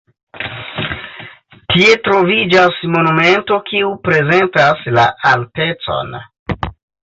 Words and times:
Tie 1.73 1.89
troviĝas 2.07 2.81
monumento 2.97 3.61
kiu 3.69 3.93
prezentas 4.11 4.85
la 4.99 5.07
altecon. 5.37 6.21